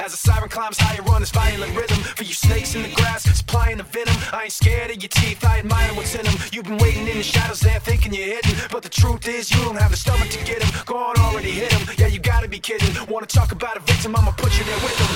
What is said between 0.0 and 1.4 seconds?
As a siren climbs higher on this